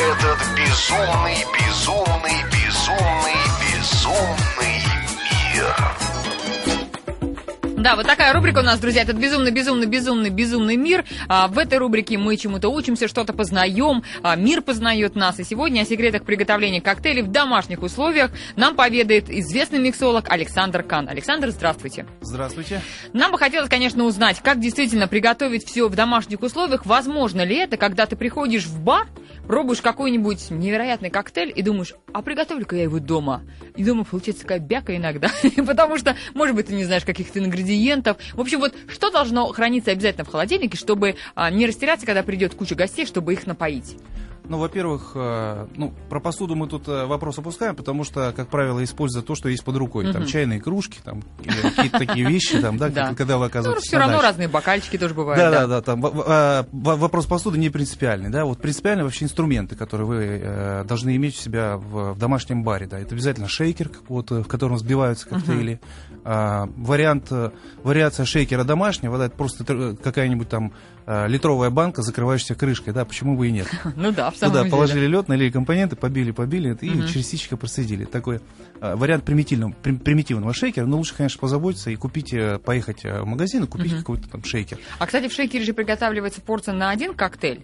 [0.00, 4.82] этот безумный, безумный, безумный, безумный
[5.54, 6.09] мир.
[7.80, 9.00] Да, вот такая рубрика у нас, друзья.
[9.00, 11.06] Этот безумный, безумный, безумный, безумный мир.
[11.28, 15.40] А, в этой рубрике мы чему-то учимся, что-то познаем, а, мир познает нас.
[15.40, 21.08] И сегодня о секретах приготовления коктейлей в домашних условиях нам поведает известный миксолог Александр Кан.
[21.08, 22.04] Александр, здравствуйте.
[22.20, 22.82] Здравствуйте.
[23.14, 26.84] Нам бы хотелось, конечно, узнать, как действительно приготовить все в домашних условиях.
[26.84, 29.06] Возможно ли это, когда ты приходишь в бар,
[29.46, 33.40] пробуешь какой-нибудь невероятный коктейль и думаешь, а приготовлю-ка я его дома.
[33.74, 35.30] И дома получается такая бяка иногда,
[35.66, 37.69] потому что, может быть, ты не знаешь каких-то ингредиентов.
[38.34, 42.54] В общем, вот что должно храниться обязательно в холодильнике, чтобы а, не растеряться, когда придет
[42.54, 43.96] куча гостей, чтобы их напоить?
[44.50, 48.82] Ну, во-первых, э, ну, про посуду мы тут э, вопрос опускаем, потому что, как правило,
[48.82, 50.12] используют то, что есть под рукой.
[50.12, 53.14] Там чайные кружки, там, какие-то такие вещи, там, да, Да.
[53.14, 55.40] когда вы Ну, оказываетесь все на равно разные бокальчики тоже бывают.
[55.40, 60.06] Да, да, да, там в- вопрос посуды не принципиальный, да, вот принципиально вообще инструменты, которые
[60.08, 64.32] вы э, должны иметь у себя в, домашнем баре, да, это обязательно шейкер, как вот,
[64.32, 65.80] э, в котором взбиваются коктейли,
[66.24, 67.50] А, вариант, э,
[67.84, 69.64] вариация шейкера домашнего, да, это просто
[69.94, 70.72] какая-нибудь там
[71.06, 73.68] э, литровая банка, закрывающаяся крышкой, да, почему бы и нет.
[73.96, 74.70] Ну да, Туда деле.
[74.70, 78.04] положили лед, налили компоненты, побили, побили и через ситечко процедили.
[78.04, 78.40] Такой
[78.80, 80.86] э, вариант примитивного, прим- примитивного шейкера.
[80.86, 84.44] Но лучше, конечно, позаботиться и купить, э, поехать э, в магазин и купить какой-то там
[84.44, 84.78] шейкер.
[84.98, 87.62] А, кстати, в шейкере же приготавливается порция на один коктейль.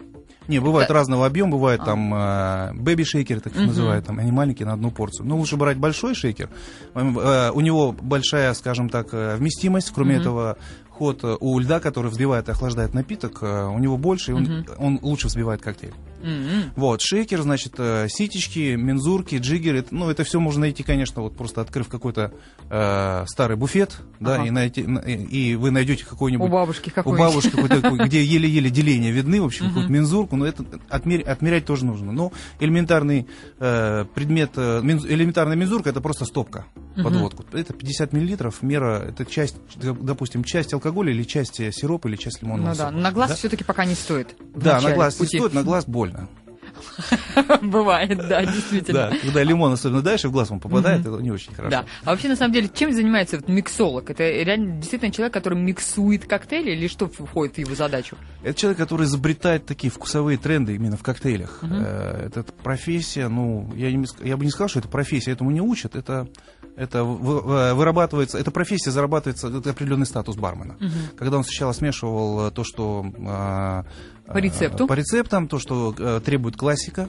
[0.49, 0.95] Не, бывает Да.
[0.95, 5.27] разного объема, бывает там э, бэби-шейкеры, так их называют, там, они маленькие на одну порцию.
[5.27, 6.49] Но лучше брать большой шейкер.
[6.95, 9.91] Э, у него большая, скажем так, э, вместимость.
[9.93, 10.57] Кроме этого,
[10.97, 14.67] ход э, у льда, который взбивает и охлаждает напиток, э, у него больше, и он,
[14.79, 15.93] он лучше взбивает коктейль.
[16.23, 16.73] М-м.
[16.77, 19.85] Вот, шейкер, значит, э, ситечки, мензурки, джиггеры.
[19.91, 22.33] Ну, это все можно найти, конечно, вот просто открыв какой-то
[22.71, 24.47] э, старый буфет, да, Ага.
[24.47, 26.49] и, найти, и, вы найдете какой-нибудь...
[26.49, 27.27] У бабушки У какой-нибудь.
[27.27, 31.67] бабушки какой-то такой, где еле-еле деления видны, в общем, какую-то мензурку, но это отмер- отмерять
[31.67, 32.13] тоже нужно.
[32.13, 33.27] Но элементарный
[33.61, 36.65] э, предмет, э, элементарная мензурка, это просто стопка
[36.97, 37.45] под водку.
[37.53, 42.43] Это 50 миллилитров, мера, это часть, допустим, часть алкоголя или часть э, сиропа или часть
[42.43, 43.37] лимонного Ну да, сока, на глаз да?
[43.37, 44.35] все-таки пока не стоит.
[44.55, 45.39] Да, на глаз не пути.
[45.39, 46.29] стоит, на глаз больно.
[47.63, 49.11] Бывает, да, действительно.
[49.11, 51.71] Да, когда лимон особенно дальше в глаз он попадает, это не очень хорошо.
[51.71, 51.85] Да.
[52.05, 54.11] А вообще, на самом деле, чем занимается вот миксолог?
[54.11, 58.17] Это реально действительно человек, который миксует коктейли или что входит в его задачу?
[58.43, 61.61] Это человек, который изобретает такие вкусовые тренды именно в коктейлях.
[61.63, 65.61] Э, Это профессия, ну, я, не, я бы не сказал, что это профессия, этому не
[65.61, 65.97] учат.
[65.97, 66.29] Это,
[66.77, 70.77] это вы- вырабатывается, эта профессия зарабатывается, это определенный статус бармена.
[71.17, 73.85] Когда он сначала смешивал э, то, что...
[74.27, 74.87] э, По рецепту.
[74.87, 77.09] По рецептам, то, что э, требует классика.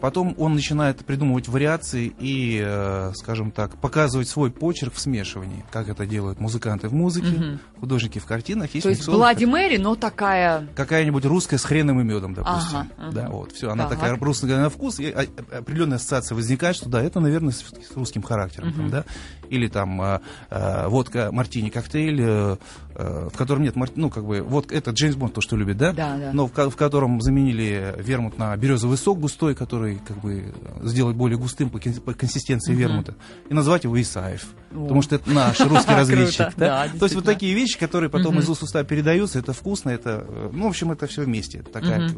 [0.00, 5.64] Потом он начинает придумывать вариации и, э, скажем так, показывать свой почерк в смешивании.
[5.70, 8.70] Как это делают музыканты в музыке, художники в картинах.
[8.70, 10.66] То есть Блади Мэри, но такая...
[10.74, 12.78] какая-нибудь русская с хреном и медом, допустим.
[12.78, 13.12] Ага, ага.
[13.12, 13.98] Да, вот, все, она Так.
[13.98, 15.26] такая русская на вкус, и а-
[15.58, 19.04] определенная ассоциация возникает, что да, это, наверное, с, с русским характером, там, да,
[19.48, 20.20] или там а,
[20.50, 22.56] а, водка, мартини, коктейль, э, э,
[22.94, 25.92] в котором нет, ну, как бы, вот это Джеймс Бонд, то, что любит, да?
[25.92, 26.30] Да, да.
[26.32, 31.38] Но в, в котором заменили вермут на березовый сок густой, который, как бы, сделать более
[31.38, 33.14] густым по, по консистенции вермута,
[33.48, 36.88] и назвать его Исаев, потому что это наш русский разведчик, да?
[36.98, 40.50] То есть вот такие вещи, которые потом из уст уста передаются, это вкусно, это, э,
[40.52, 41.58] ну, в общем, это все вместе.
[41.58, 42.10] Это Такая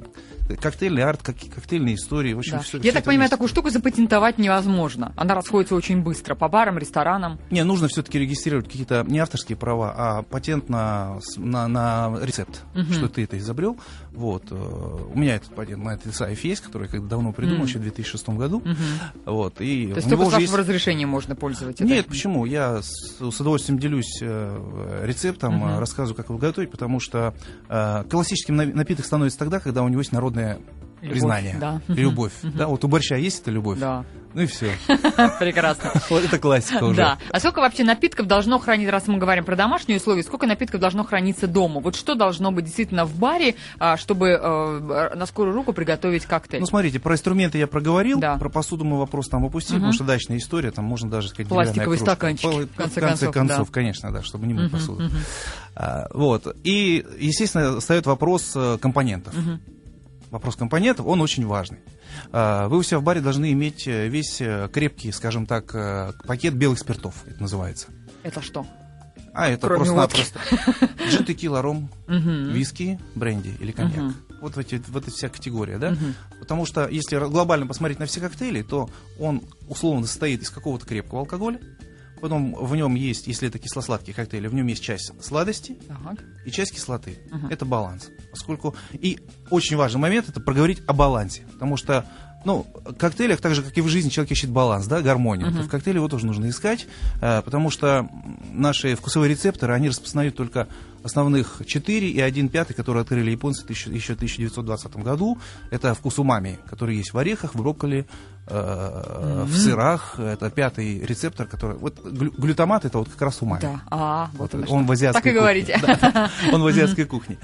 [0.60, 2.34] коктейльный арт, как, коктейльные истории.
[2.34, 5.12] В общем, всё- Я так понимаю, такую штуку запатентовать невозможно.
[5.16, 7.38] Она расходится очень быстро по барам, ресторанам.
[7.50, 12.62] Не, нужно все-таки регистрировать какие-то не авторские права, а патент на, с- на, на рецепт,
[12.92, 13.76] что ты это изобрел.
[14.12, 14.44] Вот.
[14.50, 14.54] э,
[15.14, 17.82] У меня этот патент на этот Исаев есть, который я когда давно придумал, еще в
[17.82, 18.62] 2006 году.
[19.24, 19.60] Вот.
[19.60, 21.84] И То есть только уже есть- разрешения можно пользоваться.
[21.84, 22.44] Нет, почему?
[22.44, 27.34] Я с, с удовольствием делюсь э, рецептом, э, рассказываю, как его готовить, потому что
[27.68, 30.58] э, классическим на- напиток становится тогда, когда у него есть Любовь,
[31.10, 31.56] признание.
[31.60, 31.80] да.
[31.88, 32.32] Любовь.
[32.42, 33.78] Да, вот у борща есть эта любовь.
[33.78, 34.04] Да.
[34.34, 34.72] Ну и все.
[35.40, 35.92] Прекрасно.
[36.10, 36.96] Вот это классика уже.
[36.96, 37.18] Да.
[37.30, 41.04] А сколько вообще напитков должно храниться, раз мы говорим про домашние условия, сколько напитков должно
[41.04, 41.80] храниться дома?
[41.80, 46.60] Вот что должно быть действительно в баре, а, чтобы э, на скорую руку приготовить коктейль?
[46.60, 48.36] Ну, смотрите, про инструменты я проговорил, Да.
[48.36, 51.48] про посуду мы вопрос там упустили, потому что дачная история, там можно даже сказать...
[51.48, 53.72] Пластиковые стаканчики, Пол- в конце в конце концов, концов, да.
[53.72, 55.10] конечно, да, чтобы не мыть посуду.
[55.74, 56.46] А, вот.
[56.64, 59.34] И, естественно, встает вопрос э, компонентов.
[60.30, 61.78] Вопрос компонентов, он очень важный.
[62.32, 66.12] А, Вы у себя в баре должны иметь э, весь э, крепкий, скажем так, э,
[66.26, 67.88] пакет белых спиртов, это называется.
[68.22, 68.66] Это что?
[69.32, 70.40] А, это просто-напросто.
[71.08, 74.14] Джин, текила, ром, виски, бренди или коньяк.
[74.40, 75.96] Вот, в эти, вот эта вся категория, да?
[76.40, 78.90] Потому что если глобально посмотреть на все коктейли, то
[79.20, 81.60] он условно состоит из какого-то крепкого алкоголя,
[82.20, 86.24] потом в нем есть, если это кисло-сладкий коктейль, в нем есть часть сладости Так.
[86.44, 87.18] и часть кислоты.
[87.50, 88.08] Это баланс.
[88.36, 88.74] Поскольку...
[88.92, 89.18] И
[89.50, 91.42] очень важный момент это проговорить о балансе.
[91.52, 92.04] Потому что
[92.44, 95.52] Ну, в коктейлях, так же, как и в жизни, человек ищет баланс, да, гармонию.
[95.52, 96.86] То в коктейле его тоже нужно искать,
[97.20, 98.08] э, потому что
[98.52, 100.68] наши вкусовые рецепторы, они распознают только
[101.02, 105.38] основных 4 и 1 пятый, которые открыли японцы еще в 1920 году.
[105.72, 108.06] Это вкус умами, который есть в орехах, в брокколи,
[108.48, 110.18] в сырах.
[110.18, 111.76] Это пятый рецептор, который...
[111.78, 113.60] Вот глю- глютамат это вот как раз умами.
[113.60, 113.80] Да.
[113.90, 114.86] А, вот, Вот он что.
[114.86, 115.40] в азиатской Так и кухне.
[115.40, 115.80] говорите.
[115.82, 117.38] Да, он в азиатской кухне.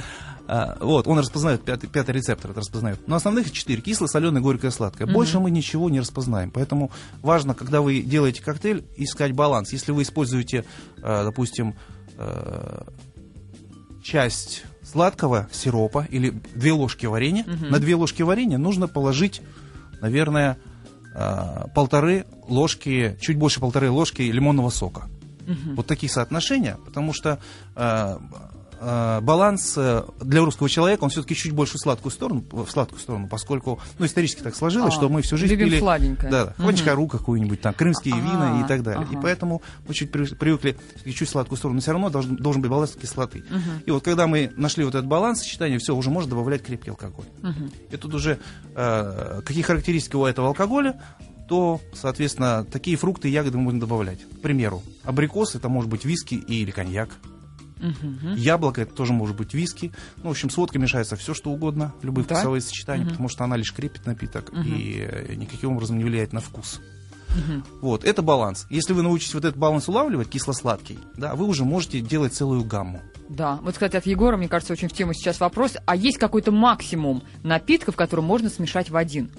[0.46, 3.00] А, Вот, он распознает, пятый, пятый рецептор это распознает.
[3.08, 3.80] Но основных четыре.
[3.82, 5.08] Кисло, соленое, горькое, сладкое.
[5.08, 6.50] Больше мы ничего не распознаем.
[6.52, 6.90] Поэтому
[7.20, 9.72] важно, когда вы делаете коктейль, искать баланс.
[9.72, 10.64] Если вы используете,
[11.02, 11.74] э, допустим,
[12.18, 12.82] э,
[14.02, 19.42] часть сладкого сиропа или две ложки варенья, на две ложки варенья нужно положить,
[20.00, 20.58] наверное,
[21.74, 25.08] полторы ложки, чуть больше полторы ложки лимонного сока.
[25.74, 27.38] Вот такие соотношения, потому что
[27.74, 28.16] э, э,
[29.20, 33.28] баланс э, для русского человека, он все-таки чуть больше в сладкую сторону, в сладкую сторону,
[33.28, 35.78] поскольку, ну, исторически так сложилось, А, что мы всю жизнь пили...
[35.78, 36.30] сладенькое.
[36.30, 36.68] Да, Мгм.
[36.70, 39.06] mm какую-нибудь, там, крымские А, вина и так далее.
[39.10, 39.20] И ага.
[39.22, 42.96] поэтому мы чуть при- привыкли чуть сладкую сторону, но все равно должен, должен быть баланс
[43.00, 43.44] кислоты.
[43.86, 47.26] И вот когда мы нашли вот этот баланс сочетания, все, уже можно добавлять крепкий алкоголь.
[47.90, 48.38] И тут уже
[48.74, 51.00] э, какие характеристики у этого алкоголя,
[51.48, 54.20] то, соответственно, такие фрукты и ягоды мы будем добавлять.
[54.20, 57.10] К примеру, абрикос это может быть виски или коньяк.
[58.36, 59.92] Яблоко это тоже может быть виски.
[60.18, 62.34] Ну, в общем, с водкой мешается все, что угодно, любые Да?
[62.34, 66.40] вкусовые сочетания, потому что она лишь крепит напиток и э, никаким образом не влияет на
[66.40, 66.80] вкус.
[67.80, 68.66] Вот, это баланс.
[68.70, 73.00] Если вы научитесь вот этот баланс улавливать, кисло-сладкий, да, вы уже можете делать целую гамму.
[73.28, 75.76] Да, вот, кстати, от Егора, мне кажется, очень в тему сейчас вопрос.
[75.86, 79.30] А есть какой-то максимум напитков, которые можно смешать в один?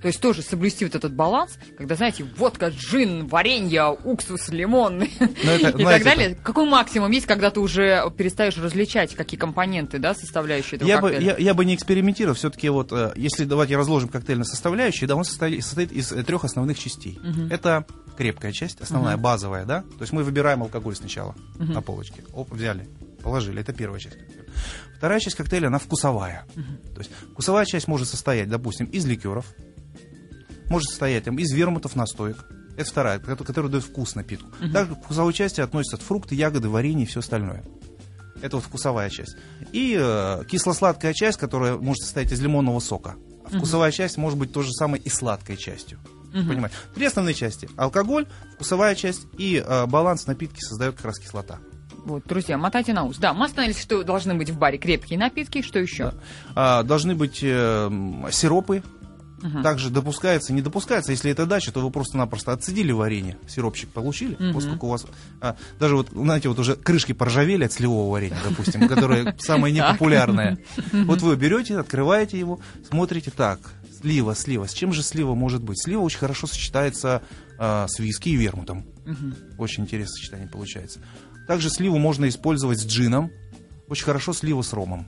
[0.00, 5.10] То есть тоже соблюсти вот этот баланс, когда, знаете, водка, джин, варенье, уксус, лимон и
[5.44, 6.38] Но это, так знаете, далее.
[6.42, 11.10] Какой максимум есть, когда ты уже перестаешь различать, какие компоненты, да, составляющие этого Я бы,
[11.10, 11.36] коктейля?
[11.38, 12.34] я, я бы не экспериментировал.
[12.34, 16.22] Все-таки вот, э, если давайте разложим коктейль на составляющие, да, он состоит, состоит из э,
[16.22, 17.18] трех основных частей.
[17.50, 17.84] Это
[18.16, 19.82] крепкая часть, основная, базовая, да.
[19.82, 22.22] То есть мы выбираем алкоголь сначала на полочке.
[22.32, 22.88] Оп, взяли,
[23.22, 23.60] положили.
[23.60, 24.16] Это первая часть.
[24.96, 26.44] Вторая часть коктейля, она вкусовая.
[26.94, 29.46] То есть вкусовая часть может состоять, допустим, из ликеров,
[30.70, 32.38] может состоять там, из вермутов настоек.
[32.76, 34.48] Это вторая, кото- которая дает вкус напитку.
[34.72, 37.62] Также к вкусовой части относятся фрукты, ягоды, варенье и все остальное.
[38.40, 39.36] Это вот вкусовая часть.
[39.72, 43.16] И э, кисло-сладкая часть, которая может состоять из лимонного сока.
[43.44, 45.98] А вкусовая часть может быть то же самое и сладкой частью.
[46.32, 46.76] Понимаете?
[46.94, 47.68] Три основные части.
[47.76, 51.58] Алкоголь, вкусовая часть и э, баланс напитки создает как раз кислота.
[52.06, 53.18] Вот, друзья, мотайте на ус.
[53.18, 55.60] Да, мы остановились, что должны быть в баре крепкие напитки.
[55.60, 56.12] Что еще?
[56.12, 56.14] Да.
[56.54, 57.48] А, должны быть э,
[57.90, 58.26] м,
[59.40, 59.62] сиропы.
[59.62, 64.86] Также допускается, не допускается, если это дача, то вы просто-напросто отцедили варенье, сиропчик получили, поскольку
[64.86, 65.06] у вас
[65.40, 70.58] а, даже вот, знаете, вот уже крышки поржавели от сливового варенья, допустим, которое самое непопулярное.
[70.92, 73.60] Вот вы берете, открываете его, смотрите, так,
[74.00, 74.66] слива, слива.
[74.66, 75.82] С чем же слива может быть?
[75.82, 77.22] Слива очень хорошо сочетается
[77.58, 78.86] а, с виски и вермутом.
[79.58, 81.00] Очень интересное сочетание получается.
[81.46, 83.30] Также сливу можно использовать с джином.
[83.88, 85.06] Очень хорошо слива с ромом.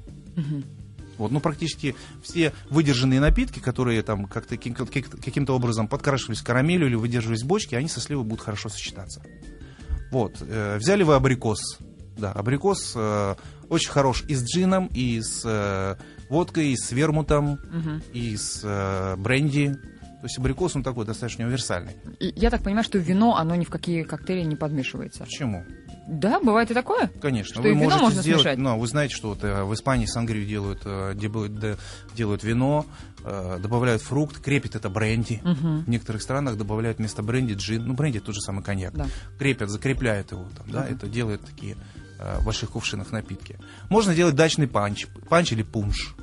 [1.23, 6.87] Вот, ну, практически все выдержанные напитки, которые там как-то ки- ки- каким-то образом подкрашивались карамелью
[6.89, 9.23] или выдерживались в бочке, они со сливой будут хорошо сочетаться.
[10.11, 11.79] Вот, э, взяли вы абрикос.
[12.19, 13.35] Да, абрикос э,
[13.69, 15.97] очень хорош и с джином, и с э,
[16.29, 17.59] водкой, и с вермутом,
[18.13, 19.73] и с э, бренди.
[19.73, 21.93] То есть абрикос, он такой достаточно универсальный.
[22.21, 25.25] И Я так понимаю, что вино, оно ни в какие коктейли не подмешивается.
[25.25, 25.64] Почему?
[26.12, 27.11] Да, бывает и такое?
[27.21, 27.54] Конечно.
[27.54, 28.59] Что вы и вино можете можно сделать, смешать?
[28.59, 31.76] ну, вы знаете, что вот, э, в Испании сангрию делают, э, делают, да,
[32.14, 32.85] делают вино,
[33.25, 35.40] э, добавляют фрукт, крепит это бренди.
[35.42, 37.87] В некоторых странах добавляют вместо бренди джин.
[37.87, 38.92] Ну, бренди тот же самый коньяк.
[38.95, 39.07] Да.
[39.38, 41.76] Крепят, закрепляют его там, да, это делают такие
[42.38, 43.59] в больших кувшинах напитки.
[43.88, 46.14] Можно делать дачный панч, панч или пунш.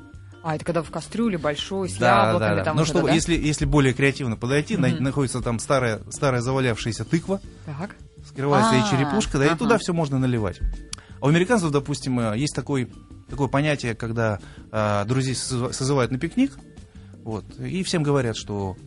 [0.41, 3.13] А, это когда в кастрюле большой, с яблоками там Но вот что, это, да?
[3.13, 7.95] если, если более креативно подойти, на- находится там старая, старая завалявшаяся тыква, Так.
[8.25, 10.59] Скрывается А, и черепушка, да, и туда все можно наливать.
[11.21, 12.91] А у американцев, допустим, э, есть такой,
[13.29, 14.39] такое понятие, когда
[14.71, 16.57] э, друзей созыва- созывают на пикник,
[17.23, 18.77] вот, и всем говорят, что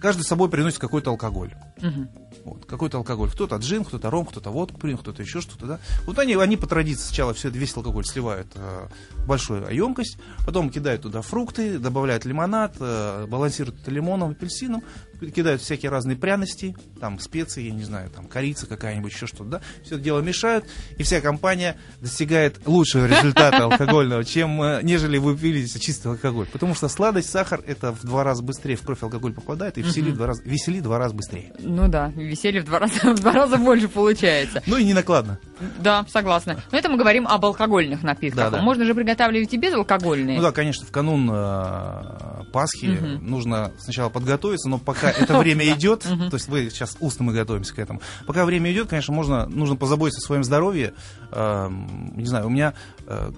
[0.00, 1.54] каждый с собой приносит какой-то алкоголь.
[1.82, 2.08] Мгм.
[2.44, 3.30] Вот, какой-то алкоголь.
[3.30, 5.80] Кто-то джин, кто-то ром, кто-то водку принес, кто-то еще что-то, да.
[6.06, 10.70] Вот они, они по традиции сначала все, весь алкоголь сливают э, в большую емкость, потом
[10.70, 14.82] кидают туда фрукты, добавляют лимонад, э, балансируют это лимоном, апельсином,
[15.20, 19.60] кидают всякие разные пряности, там специи, я не знаю, там корица какая-нибудь, еще что-то, да.
[19.84, 20.64] Все это дело мешают,
[20.96, 26.46] и вся компания достигает лучшего результата алкогольного, чем э, нежели вы пили чистый алкоголь.
[26.46, 30.42] Потому что сладость, сахар, это в два раза быстрее в кровь алкоголь попадает, и раза,
[30.44, 31.52] веселит два раза быстрее.
[31.74, 34.62] Ну да, веселье в два раза, в два раза больше получается.
[34.66, 35.38] Ну и не накладно.
[35.78, 36.62] Да, согласна.
[36.70, 38.50] Но это мы говорим об алкогольных напитках.
[38.50, 38.62] Да, да.
[38.62, 40.36] Можно же приготавливать и безалкогольные.
[40.36, 43.26] Ну да, конечно, в канун э, Пасхи Мгм.
[43.26, 47.74] нужно сначала подготовиться, но пока это время идет, то есть вы сейчас устно мы готовимся
[47.74, 48.02] к этому.
[48.26, 50.92] Пока время идет, конечно, можно, нужно позаботиться о своем здоровье.
[51.30, 52.74] Эм, Не знаю, у меня
[53.06, 53.30] э,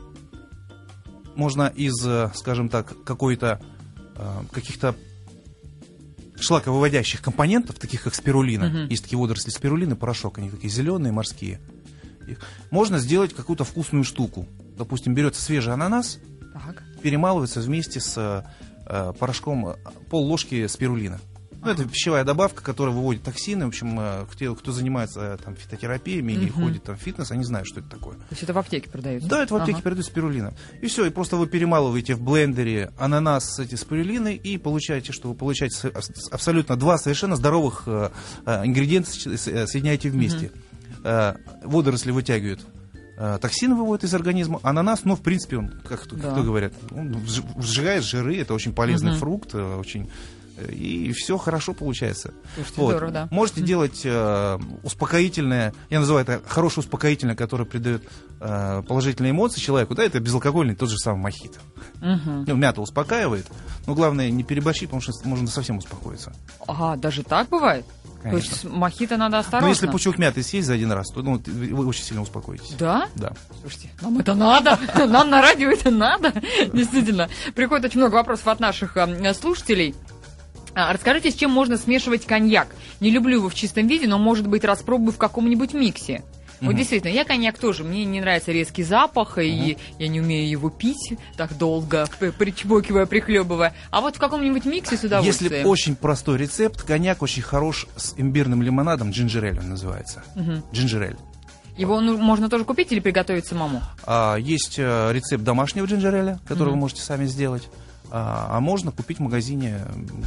[1.37, 3.61] можно из, э, скажем так, какой-то
[4.17, 4.23] э,
[4.53, 4.95] каких-то
[6.38, 8.88] шлаковыводящих компонентов, таких как спирулина, Мгм.
[8.88, 11.61] есть такие водоросли спирулины, порошок, они такие зеленые, морские.
[12.26, 12.38] Их-
[12.71, 14.49] Можно сделать какую-то вкусную штуку.
[14.76, 16.19] Допустим, берется свежий ананас,
[16.53, 16.83] Так.
[17.03, 18.45] перемалывается вместе с
[18.87, 19.76] э, порошком э,
[20.11, 21.21] пол ложки спирулина.
[21.64, 23.64] Ну, это пищевая добавка, которая выводит токсины.
[23.64, 26.64] В общем, э, те, кто занимается э, там, фитотерапиями или Мгм.
[26.64, 28.14] ходит там, в фитнес, они знают, что это такое.
[28.16, 29.28] То есть это в аптеке продается?
[29.28, 29.85] Да, это в аптеке Ага.
[29.85, 30.52] передают спирулина.
[30.83, 35.28] И все, и просто вы перемалываете в блендере ананас с эти спирулиной и получаете, что
[35.30, 35.92] вы получаете
[36.30, 38.11] абсолютно два совершенно здоровых э,
[38.47, 40.52] ингредиента соединяете вместе.
[41.02, 42.61] Э, водоросли вытягивают
[43.40, 44.59] токсины выводят из организма.
[44.64, 46.33] Ананас, ну, в принципе, он, как, кто- Да.
[46.33, 47.16] кто говорят, он
[47.61, 49.21] сжигает жиры, это очень полезный Мгм.
[49.21, 50.11] фрукт, очень
[50.70, 52.32] и все хорошо получается.
[52.54, 52.90] Слушайте, Вот.
[52.90, 53.28] здорово, да.
[53.30, 58.02] Можете делать э, успокоительное, я называю это хорошее успокоительное, которое придает
[58.40, 59.94] э, положительные эмоции человеку.
[59.94, 61.61] Да, это безалкогольный тот же самый мохито.
[62.00, 62.44] Мгм.
[62.46, 63.46] Ну, мята успокаивает,
[63.87, 66.32] но главное не переборщить, потому что можно совсем успокоиться.
[66.66, 67.84] Ага, даже так бывает?
[68.25, 68.49] Конечно.
[68.49, 69.66] То есть мохито надо осторожно?
[69.66, 72.75] Но если пучок мяты съесть за один раз, то ну, вы очень сильно успокоитесь.
[72.78, 73.08] Да?
[73.16, 73.34] Да.
[73.61, 76.32] Слушайте, нам это надо, нам на радио это надо,
[76.73, 77.28] действительно.
[77.54, 79.94] Приходит очень много вопросов от наших э, слушателей.
[80.75, 82.75] А, Расскажите, с чем можно смешивать коньяк?
[83.00, 86.23] Не люблю его в чистом виде, но, может быть, распробую в каком-нибудь миксе.
[86.61, 90.71] Вот действительно, я коньяк тоже, мне не нравится резкий запах, и я не умею его
[90.71, 92.07] пить так долго,
[92.38, 93.75] причмокивая, прихлебывая.
[93.90, 95.52] А вот в каком-нибудь миксе с удовольствием.
[95.52, 100.25] Если очень простой рецепт, коньяк очень хорош с имбирным лимонадом, джинджерель он называется.
[100.73, 101.16] Джинджерель.
[101.76, 103.83] Его ну, можно тоже купить или приготовить самому?
[104.07, 106.75] А, есть э, рецепт домашнего джинджереля, который Мгм.
[106.75, 107.69] вы можете сами сделать.
[108.16, 109.80] А, а можно купить в магазине.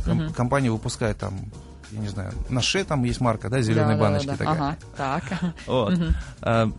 [0.03, 0.33] Ком- Мгм.
[0.33, 1.39] Компания выпускает там,
[1.93, 4.09] я не знаю, Наше там есть марка, да, зеленые Да-да-да-да.
[4.09, 4.53] баночки такая.
[4.53, 5.53] Ага, так.
[5.67, 5.93] Вот.
[5.97, 6.15] Мгм.
[6.41, 6.71] А,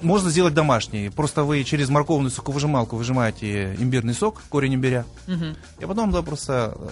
[0.00, 1.10] Можно сделать домашний.
[1.10, 5.04] Просто вы через морковную соковыжималку выжимаете имбирный сок, корень имбиря.
[5.28, 5.54] Мгм.
[5.78, 6.88] И потом да, просто э,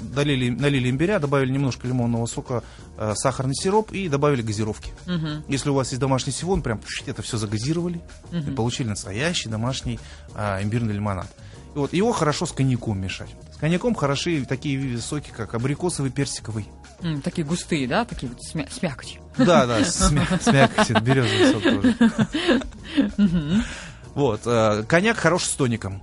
[0.00, 2.62] долили, налили имбиря, добавили немножко лимонного сока,
[2.96, 4.92] э, сахарный сироп и добавили газировки.
[5.04, 5.44] Мгм.
[5.46, 8.00] Если у вас есть домашний сифон, прям это все загазировали
[8.32, 8.50] Мгм.
[8.52, 10.00] и получили настоящий домашний
[10.34, 11.26] а, имбирный лимонад.
[11.74, 13.30] Вот его хорошо с коньяком мешать.
[13.54, 16.66] С коньяком хороши такие соки, как абрикосовый, персиковый.
[17.02, 18.04] М, Такие густые, да?
[18.04, 19.20] Такие вот с, мя- с мякотью.
[19.36, 21.96] Да, да, с, мя- с мякотью, березовый сок тоже.
[24.14, 26.02] Вот, э, коньяк хорош с тоником.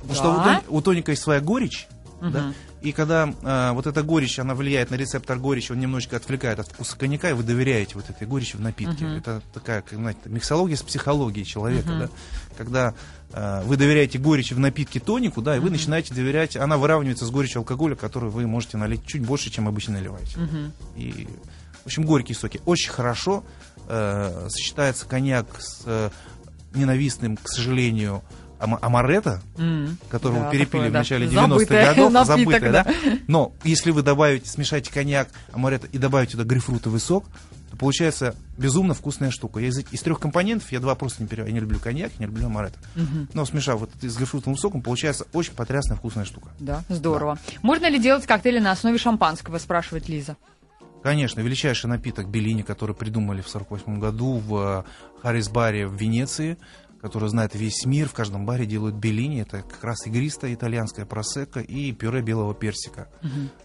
[0.00, 1.86] Потому что у, тоника есть своя горечь,
[2.22, 6.58] да, и когда э, вот эта горечь, она влияет на рецептор горечи, он немножечко отвлекает
[6.60, 9.04] от вкуса коньяка, и вы доверяете вот этой горечи в напитке.
[9.04, 9.16] Мгм.
[9.16, 11.98] Это такая, как, знаете, миксология с психологией человека, Мгм.
[12.00, 12.08] да.
[12.56, 12.94] Когда
[13.32, 15.74] э, вы доверяете горечи в напитке тонику, да, и вы Мгм.
[15.74, 19.94] начинаете доверять, она выравнивается с горечью алкоголя, который вы можете налить чуть больше, чем обычно
[19.94, 20.38] наливаете.
[20.38, 20.72] Мгм.
[20.96, 21.28] И,
[21.82, 22.60] в общем, горькие соки.
[22.64, 23.44] Очень хорошо
[23.88, 26.10] э, сочетается коньяк с э,
[26.74, 28.22] ненавистным, к сожалению,
[28.60, 29.98] амаретто, М.
[30.08, 30.98] которого Да, перепили такое, в да.
[31.00, 32.84] начале 90-х Забытое годов, напиток, забытое, да.
[32.84, 32.94] да?
[33.26, 37.24] Но если вы добавите, смешаете коньяк, амаретто и добавите туда грейпфрутовый сок,
[37.70, 39.60] то получается безумно вкусная штука.
[39.60, 41.48] Я из, из трех компонентов я два просто не перевожу.
[41.48, 42.78] Я не люблю коньяк, не люблю амаретто.
[42.96, 43.28] Мгм.
[43.32, 46.48] Но смешав вот с грейпфрутовым соком, получается очень потрясная вкусная штука.
[46.58, 47.38] Да, здорово.
[47.62, 50.36] Можно ли делать коктейли на основе шампанского, спрашивает Лиза.
[51.02, 56.58] Конечно, величайший напиток Беллини, который придумали в 1948 году в э, Харрис-баре в Венеции,
[57.00, 58.08] который знает весь мир.
[58.08, 59.40] В каждом баре делают Беллини.
[59.42, 63.08] Это как раз игристая итальянская просека и пюре белого персика.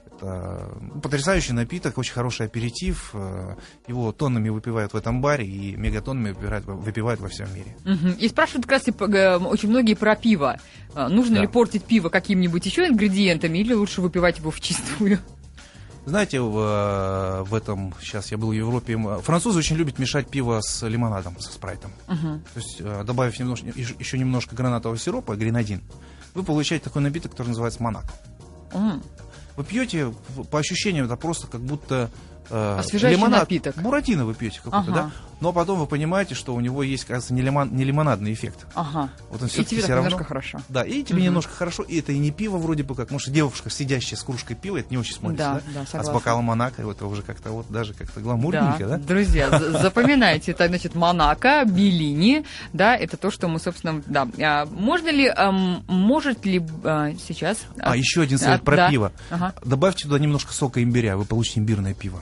[0.05, 3.09] Это ну, потрясающий напиток, очень хороший аперитив.
[3.13, 3.55] э,
[3.89, 7.75] Его тоннами выпивают в этом баре и мегатоннами выпивают, во- выпивают во всем мире.
[7.83, 8.11] Мгм.
[8.11, 10.57] И спрашивают как раз п- г- очень многие про пиво.
[10.93, 11.41] А, Нужно Да.
[11.41, 15.19] ли портить пиво какими-нибудь еще ингредиентами или лучше выпивать его в чистую?
[16.05, 20.61] Знаете, в, э, в этом, сейчас я был в Европе, французы очень любят мешать пиво
[20.61, 21.91] с лимонадом, со спрайтом.
[22.07, 22.43] Мгм.
[22.53, 25.81] То есть, э, добавив немножко, еще немножко гранатового сиропа, гренадин,
[26.35, 28.05] вы получаете такой напиток, который называется монак.
[28.73, 29.01] М.
[29.55, 30.13] Вы пьете,
[30.51, 32.11] по ощущениям, это просто как будто
[32.49, 33.41] э, Освежающий лимонад.
[33.41, 33.75] напиток.
[33.77, 34.91] Буратино вы пьете какой-то, Ага.
[34.93, 35.11] да?
[35.41, 38.65] Но потом вы понимаете, что у него есть, кажется, не, лимон- не лимонадный эффект.
[38.73, 39.09] Ага.
[39.29, 40.61] Вот он И всё-таки тебе всё равно- немножко хорошо.
[40.69, 41.25] Да, и тебе Мгм.
[41.25, 44.23] немножко хорошо, и это и не пиво вроде бы как, потому что девушка, сидящая с
[44.23, 45.85] кружкой пива, это не очень смотрится, Да, да?
[45.91, 48.97] да, а с бокалом Монако это уже как-то вот даже как-то гламурненько, да?
[48.97, 54.27] Друзья, за- запоминайте, это значит Монако, Беллини, да, это то, что мы, собственно, да.
[54.41, 57.57] А можно ли, эм, может ли а, сейчас...
[57.77, 58.89] А, еще один совет а, про да.
[58.89, 59.11] пиво.
[59.65, 62.19] Добавьте туда немножко сока имбиря, вы получите имбирное пиво.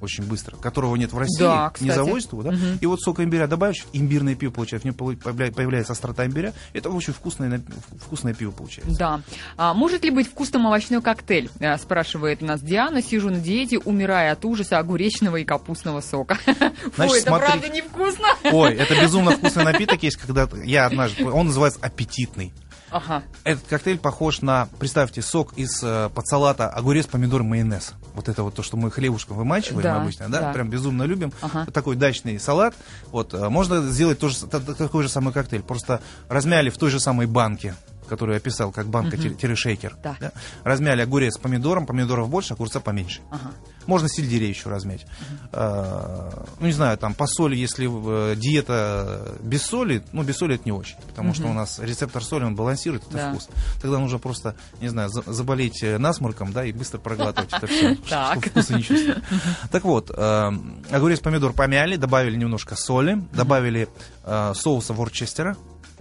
[0.00, 2.52] Очень быстро, которого нет в России, Да, не завозят его, да?
[2.52, 2.78] Мгм.
[2.80, 7.12] И вот сок имбиря добавишь, имбирное пиво получается, в нем появляется острота имбиря, это очень
[7.12, 7.60] вкусное,
[8.00, 8.96] вкусное пиво получается.
[8.96, 9.20] Да.
[9.56, 11.50] А, может ли быть вкусным овощной коктейль?
[11.60, 13.02] А, спрашивает нас Диана.
[13.02, 16.36] Сижу на диете, умирая от ужаса огуречного и капустного сока.
[16.44, 17.46] Фу, это смотри.
[17.46, 18.28] правда невкусно.
[18.44, 22.52] Ой, это безумно вкусный напиток есть, когда я однажды, он называется аппетитный.
[22.90, 23.22] Ага.
[23.44, 27.92] Этот коктейль похож на, представьте, сок из э, под салата огурец, помидор, майонез.
[28.14, 30.40] Вот это вот то, что мы хлебушком вымачиваем Да, обычно, да?
[30.40, 30.52] да.
[30.52, 31.32] Прям безумно любим.
[31.40, 31.66] Ага.
[31.72, 32.74] Такой дачный салат.
[33.10, 35.62] Вот, э, можно сделать тоже, такой же самый коктейль.
[35.62, 37.74] Просто размяли в той же самой банке
[38.08, 39.96] которую я описал, как банка-шейкер.
[40.02, 40.16] Да.
[40.64, 43.20] Размяли огурец с помидором, помидоров больше, огурца поменьше.
[43.30, 43.52] Ага.
[43.86, 45.06] Можно сельдерей еще размять.
[45.52, 47.88] А, ну, не знаю, там по соли, если
[48.32, 52.22] э, диета без соли, ну, без соли это не очень, потому что у нас рецептор
[52.22, 53.30] соли, он балансирует, это Да.
[53.30, 53.48] вкус.
[53.80, 57.94] Тогда нужно просто, не знаю, за- заболеть э, насморком, да, и быстро проглатывать это все,
[58.04, 59.22] чтобы вкуса не чувствовать.
[59.70, 60.50] Так вот, э,
[60.90, 63.88] огурец, помидор помяли, добавили немножко соли, добавили
[64.24, 65.56] э, соуса ворчестера,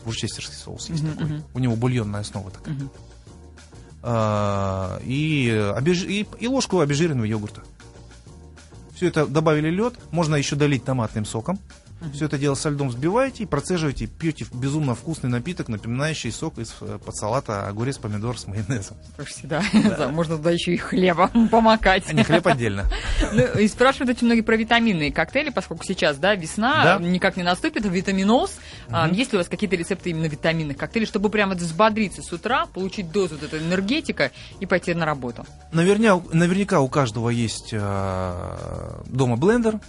[0.06, 2.76] ворчестерский соус есть такой, у него бульонная основа такая.
[4.04, 7.62] А, и, обез- и, и ложку обезжиренного йогурта.
[8.96, 11.60] Все это добавили лед, можно еще долить томатным соком.
[12.14, 16.76] Все это дело со льдом взбиваете и процеживаете, пьете безумно вкусный напиток, напоминающий сок из
[16.82, 18.98] э, под салата огурец, помидор с майонезом.
[19.16, 19.64] Слушайте, да,
[19.98, 22.04] Да, можно туда еще и хлеба помакать.
[22.08, 22.86] А не хлеб отдельно.
[23.34, 27.04] Ну, и спрашивают очень многие про витаминные коктейли, поскольку сейчас, да, весна, Да.
[27.04, 28.58] никак не наступит, витаминоз.
[28.90, 32.68] А, есть ли у вас какие-то рецепты именно витаминных коктейлей, чтобы прямо взбодриться с утра,
[32.68, 35.46] получить дозу вот этой энергетика и пойти на работу?
[35.72, 39.80] Наверня- наверняка у каждого есть э, дома блендер.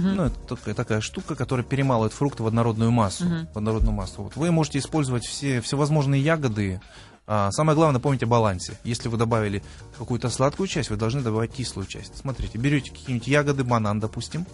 [0.00, 3.24] Ну, это такая, такая штука, которая перемалывает фрукты в однородную массу.
[3.52, 4.22] В однородную массу.
[4.22, 4.36] Вот.
[4.36, 6.80] Вы можете использовать все всевозможные ягоды.
[7.28, 8.78] А, самое главное, помните о балансе.
[8.84, 9.60] Если вы добавили
[9.98, 12.16] какую-то сладкую часть, вы должны добавить кислую часть.
[12.16, 14.46] Смотрите, берете какие-нибудь ягоды, банан, допустим,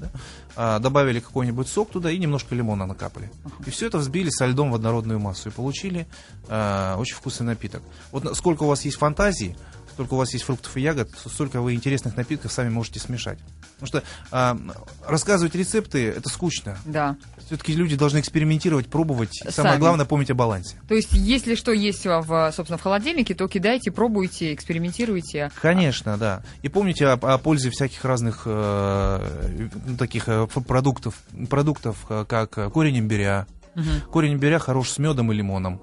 [0.00, 0.10] да,
[0.54, 3.30] а, добавили какой-нибудь сок туда и немножко лимона накапали.
[3.66, 6.06] И все это взбили со льдом в однородную массу и получили
[6.48, 7.82] а, очень вкусный напиток.
[8.12, 9.56] Вот сколько у вас есть фантазии,
[9.92, 13.38] сколько у вас есть фруктов и ягод, столько вы интересных напитков сами можете смешать.
[13.78, 14.58] Потому что а,
[15.06, 16.76] рассказывать рецепты это скучно.
[16.84, 17.16] Да.
[17.46, 19.40] Все-таки люди должны экспериментировать, пробовать.
[19.44, 19.80] И Самое Сами.
[19.80, 20.76] главное помнить о балансе.
[20.88, 25.50] То есть, если что есть в, собственно, в холодильнике, то кидайте, пробуйте, экспериментируйте.
[25.60, 26.42] Конечно, да.
[26.62, 31.14] И помните о, о пользе всяких разных э, ну, таких э, продуктов,
[31.48, 33.46] продуктов, э, как э, корень имбиря.
[34.10, 35.80] Корень имбиря хорош с медом и лимоном.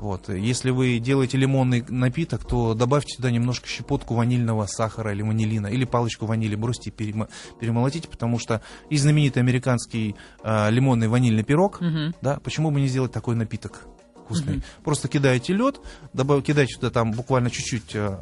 [0.00, 0.30] Вот.
[0.30, 5.84] Если вы делаете лимонный напиток, то добавьте туда немножко щепотку ванильного сахара или ванилина, или
[5.84, 6.54] палочку ванили.
[6.56, 7.28] Бросьте и перемо-
[7.60, 11.80] перемолотите, потому что и знаменитый американский э, лимонный ванильный пирог,
[12.22, 13.82] да, почему бы не сделать такой напиток
[14.24, 14.62] вкусный?
[14.84, 15.80] Просто кидаете лед,
[16.14, 18.18] добав, кидаете туда там буквально чуть-чуть, э,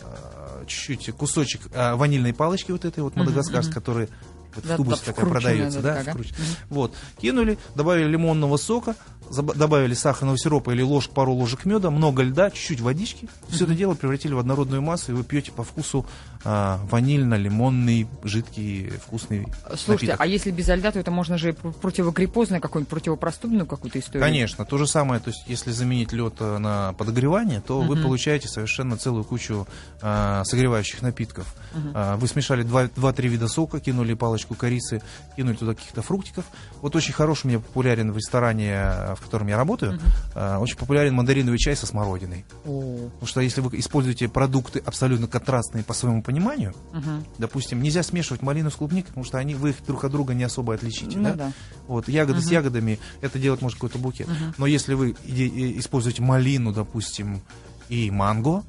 [0.66, 4.08] чуть-чуть кусочек э, ванильной палочки вот этой вот мадагаскарской, которая
[4.54, 6.34] вот в Да, тубусе да, такая продается, да, вкруч-
[6.70, 8.96] вот, кинули, добавили лимонного сока,
[9.30, 13.28] добавили сахарного сиропа или ложку, пару ложек меда, много льда, чуть-чуть водички.
[13.48, 16.06] Все это дело превратили в однородную массу, и вы пьете по вкусу
[16.44, 20.20] а, ванильно-лимонный, жидкий, вкусный Слушайте, напиток.
[20.20, 24.22] а если без льда, то это можно же пр- противогриппозную какую-нибудь, противопростудную какую-то историю.
[24.22, 28.48] Конечно, то же самое, то есть если заменить лед э, на подогревание, то вы получаете
[28.48, 29.66] совершенно целую кучу
[30.00, 31.54] а, согревающих напитков.
[31.94, 35.02] А, вы смешали 2-3 вида сока, кинули палочку корицы,
[35.36, 36.44] кинули туда каких-то фруктиков.
[36.80, 39.98] Вот очень хороший у меня популярен в ресторане, э, в котором я работаю,
[40.34, 42.44] а, очень популярен мандариновый чай со смородиной.
[42.64, 47.24] О, Потому что если вы используете продукты абсолютно контрастные по своему пониманию, мгм.
[47.38, 50.44] допустим, нельзя смешивать малину с клубникой, потому что они, вы их друг от друга не
[50.44, 51.16] особо отличите.
[51.16, 51.34] Ну да?
[51.34, 51.52] да.
[51.86, 54.28] Вот, ягоды с ягодами, это делать может какой-то букет.
[54.58, 57.40] Но если вы используете малину, допустим,
[57.88, 58.62] и манго,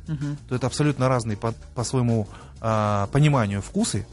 [0.48, 2.28] то это абсолютно разные по, по своему
[2.62, 4.08] а, пониманию вкусы,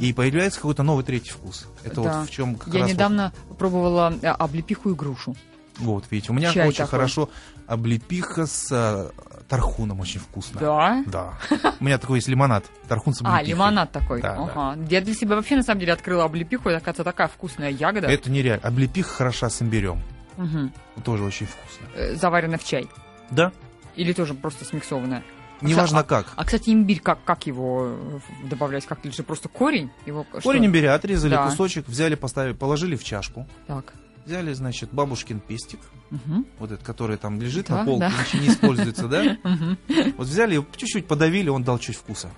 [0.00, 1.66] и появляется какой-то новый третий вкус.
[1.84, 2.18] Это Да.
[2.20, 5.36] вот в чем как Я раз вот- недавно пробовала а, облепиху и грушу.
[5.78, 6.90] вот, видите, у меня чай очень такой.
[6.90, 7.30] хорошо
[7.66, 9.12] облепиха с а,
[9.50, 10.60] тархуном очень вкусно.
[10.60, 11.04] Да?
[11.06, 11.34] Да.
[11.80, 12.64] У меня такой есть лимонад.
[12.88, 13.48] Тархун с А, облепихой.
[13.50, 14.22] лимонад такой.
[14.22, 14.78] Да, ага.
[14.88, 18.06] Я для себя вообще на самом деле открыла облепиху, это, оказывается, такая вкусная ягода.
[18.06, 18.66] Это нереально.
[18.66, 20.00] Облепиха хороша с имбирем.
[20.36, 20.72] Мгм.
[21.04, 21.86] Тоже очень вкусно.
[21.94, 22.88] Э, Заварена в чай.
[23.30, 23.52] Да?
[23.96, 25.22] Или тоже просто смиксованная.
[25.60, 26.28] Неважно а- как.
[26.36, 28.86] А, кстати, имбирь, как, как его э, добавлять?
[28.86, 29.90] Как же просто корень?
[30.06, 30.40] Его, что?
[30.40, 31.44] Корень имбиря отрезали Да.
[31.46, 33.46] кусочек, взяли, поставили, положили в чашку.
[33.66, 33.92] Так.
[34.26, 35.80] Взяли, значит, бабушкин пестик,
[36.10, 36.46] Мгм.
[36.58, 38.12] вот этот, который там лежит Да, на полке, да.
[38.22, 39.36] ничего не используется, да?
[40.18, 42.30] Вот взяли, его чуть-чуть подавили, он дал чуть вкуса.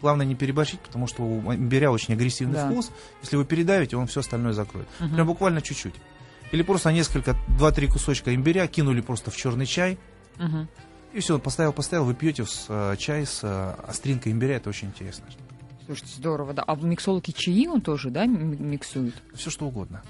[0.00, 2.90] Главное не переборщить, потому что у имбиря очень агрессивный вкус.
[3.22, 4.86] Если вы передавите, он все остальное закроет.
[4.98, 5.94] Прям буквально чуть-чуть.
[6.52, 9.98] Или просто несколько, два-три кусочка имбиря кинули просто в черный чай.
[11.12, 14.88] И все, поставил, поставил, вы пьете с, э, чай с э, остринкой имбиря, это очень
[14.88, 15.24] интересно.
[15.86, 16.62] Слушайте, здорово, да.
[16.66, 19.14] А в миксологе чаи он тоже, да, миксует?
[19.32, 20.02] Все что угодно.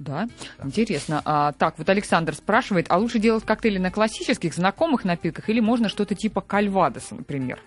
[0.00, 0.28] Да,
[0.64, 1.20] интересно.
[1.26, 5.90] А, так, вот Александр спрашивает, а лучше делать коктейли на классических, знакомых напитках или можно
[5.90, 7.60] что-то типа кальвадоса, например?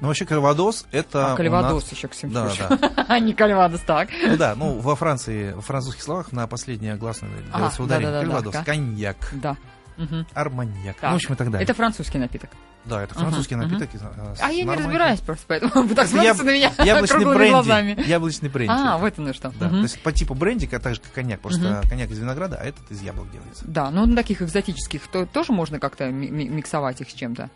[0.00, 1.32] Ну, вообще, кальвадос это...
[1.32, 3.04] а кальвадос нас- еще к Да, да.
[3.08, 4.08] А не кальвадос, так.
[4.24, 8.20] Ну да, ну во Франции, в французских словах на последнее гласное делается ударение.
[8.20, 9.56] Кальвадос, ка- коньяк, Да.
[9.96, 10.26] Мгм.
[10.32, 11.10] арманьяк, Так.
[11.10, 11.64] ну, в общем, и так далее.
[11.64, 12.50] Это французский напиток.
[12.86, 13.68] Да, это Ага, французский мгм.
[13.70, 13.88] напиток.
[13.94, 17.24] э, с А я не разбираюсь просто, поэтому вы так яб- смотрите на меня Яблочный
[17.24, 17.50] бренди.
[17.50, 18.04] глазами.
[18.06, 18.70] Яблочный бренди.
[18.72, 19.50] А, вот оно что.
[19.58, 19.76] Да, Мгм.
[19.76, 21.88] то есть по типу бренди, а так же как коньяк, просто Мгм.
[21.88, 23.64] коньяк из винограда, а этот из яблок делается.
[23.66, 27.48] Да, ну на таких экзотических то, тоже можно как-то ми- ми- миксовать их с чем-то.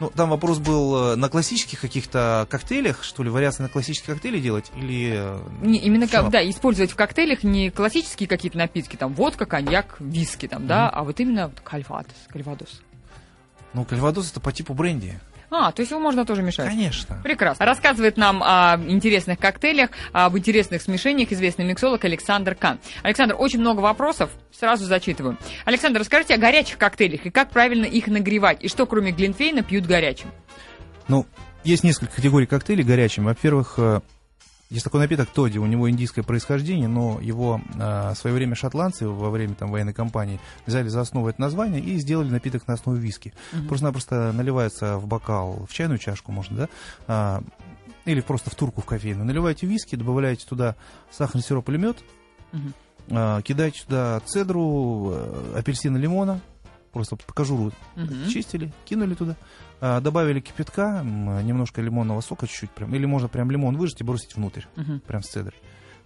[0.00, 4.40] Ну, там вопрос был э, на классических каких-то коктейлях, что ли, вариации на классические коктейли
[4.40, 5.12] делать, или...
[5.14, 9.96] э, Не, именно, как, да, использовать в коктейлях не классические какие-то напитки, там водка, коньяк,
[10.00, 12.80] виски, там, да, а вот именно кальвадос, кальвадос.
[13.74, 15.18] Ну, кальвадос это по типу бренди.
[15.54, 16.66] А, то есть его можно тоже мешать.
[16.66, 17.20] Конечно.
[17.22, 17.66] Прекрасно.
[17.66, 22.78] Рассказывает нам о интересных коктейлях, об интересных смешениях известный миксолог Александр Кан.
[23.02, 25.36] Александр, очень много вопросов, сразу зачитываю.
[25.66, 29.84] Александр, расскажите о горячих коктейлях и как правильно их нагревать, и что кроме глинтвейна пьют
[29.84, 30.30] горячим.
[31.08, 31.26] Ну,
[31.64, 33.24] есть несколько категорий коктейлей горячим.
[33.24, 34.00] Во-первых, э,
[34.72, 39.06] есть такой напиток Тоди, у него индийское происхождение, но его э, в свое время шотландцы
[39.06, 42.98] во время там, военной кампании взяли за основу это название и сделали напиток на основе
[42.98, 43.34] виски.
[43.68, 46.68] Просто-напросто наливается в бокал, в чайную чашку можно, да,
[47.06, 47.42] а,
[48.06, 49.26] или просто в турку в кофейную.
[49.26, 50.74] Наливаете виски, добавляете туда
[51.10, 51.98] сахарный сироп или мед,
[52.52, 52.72] Мгм.
[53.10, 56.40] а, кидаете туда цедру, э, апельсина, лимона,
[56.92, 58.28] просто по кожуру Мгм.
[58.28, 59.36] чистили, кинули туда,
[59.80, 64.36] а, добавили кипятка, немножко лимонного сока чуть-чуть, прям, или можно прям лимон выжать и бросить
[64.36, 65.00] внутрь, Мгм.
[65.00, 65.56] прям с цедрой.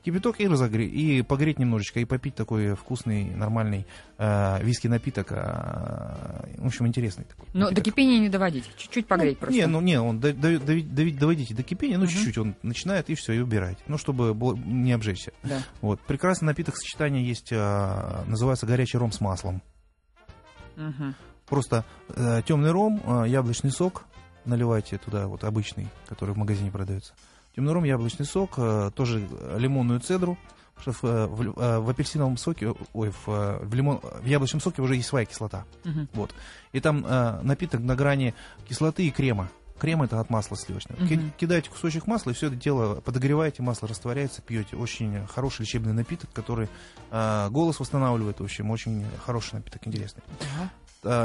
[0.05, 3.87] Кипяток и разогреть, и погреть немножечко, и попить такой вкусный, нормальный
[4.19, 5.33] э, виски напиток.
[5.33, 7.47] а, в общем, интересный такой.
[7.55, 9.57] Но до кипения не доводить, чуть-чуть погреть Ну, просто.
[9.59, 12.13] Не, ну не, он до- до- дови- доводите до кипения, ну Мгм.
[12.13, 13.81] чуть-чуть он начинает, и все, и убираете.
[13.89, 14.33] Ну, чтобы
[14.65, 15.33] не обжечься.
[15.43, 15.61] Да.
[15.81, 16.01] Вот.
[16.03, 19.61] Прекрасный напиток сочетания есть, а, называется горячий ром с маслом.
[20.77, 21.15] Мгм.
[21.47, 24.05] Просто э, темный ром, э, яблочный сок,
[24.45, 27.15] наливайте туда вот обычный, который в магазине продается.
[27.55, 30.39] Темный ром, яблочный сок, э, тоже лимонную цедру.
[30.77, 34.27] потому что в, э, в э, в апельсиновом соке, ой, в, э, в, лимон, в
[34.27, 35.65] яблочном соке уже есть своя кислота.
[35.85, 36.09] Мгм.
[36.13, 36.35] Вот.
[36.73, 38.35] И там э, напиток на грани
[38.69, 39.49] кислоты и крема.
[39.79, 41.07] Крем это от масла сливочного.
[41.07, 41.33] Ки- Мгм.
[41.37, 44.77] Кидаете кусочек масла, и все это дело подогреваете, масло растворяется, пьете.
[44.77, 46.69] Очень хороший лечебный напиток, который
[47.11, 48.41] э, голос восстанавливает.
[48.41, 50.23] В общем, очень хороший напиток, интересный.
[50.61, 50.69] А,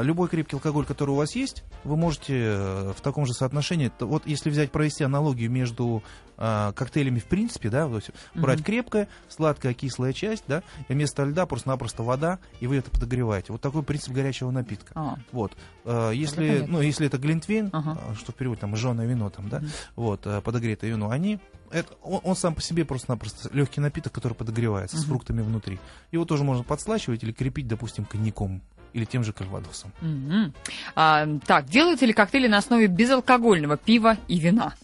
[0.02, 4.26] любой крепкий алкоголь, который у вас есть, вы можете э, в таком же соотношении, вот
[4.26, 6.02] если взять, провести аналогию между
[6.38, 8.64] а, коктейлями в принципе, да, то есть брать Мгм.
[8.64, 13.52] крепкое, сладкая, кислая часть, да, и вместо льда просто-напросто вода, и вы это подогреваете.
[13.52, 14.92] Вот такой принцип горячего напитка.
[14.96, 15.52] А, Вот.
[15.84, 19.58] Э, Если, ну, если это глинтвейн, э, что в переводе там жженое вино, там, да,
[19.58, 19.68] Мгм.
[19.96, 21.38] вот, э, подогретое вино, они,
[21.70, 25.08] это, он, он сам по себе просто-напросто легкий напиток, который подогревается с Мгм.
[25.10, 25.78] фруктами внутри.
[26.10, 29.92] Его тоже можно подслачивать или крепить, допустим, коньяком или тем же кальвадосом.
[30.00, 30.52] Мгм.
[30.94, 34.74] А, так, делаются ли коктейли на основе безалкогольного пива и вина?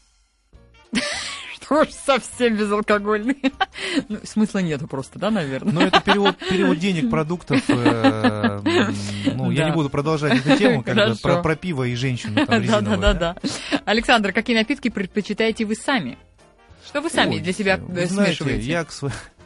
[1.60, 3.36] Что ж, совсем безалкогольный.
[4.08, 5.72] Ну, смысла нету просто, да, наверное?
[5.72, 7.62] Но это перевод, перевод денег, продуктов.
[7.68, 8.60] э,
[9.34, 9.68] ну, я Да.
[9.68, 11.16] не буду продолжать эту тему, Хорошо.
[11.22, 12.98] про, про пиво и женщину там резиновую.
[12.98, 13.36] Да-да-да.
[13.84, 16.18] Александр, какие напитки предпочитаете вы сами?
[16.86, 18.66] Что вы сами Ой, для себя вы э, знаете, смешиваете?
[18.70, 18.90] я к